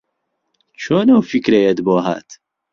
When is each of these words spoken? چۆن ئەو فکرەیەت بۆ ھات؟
چۆن 0.81 1.07
ئەو 1.13 1.21
فکرەیەت 1.31 1.77
بۆ 1.85 1.95
ھات؟ 2.05 2.27